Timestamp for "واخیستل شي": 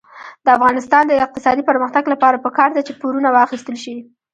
3.31-3.95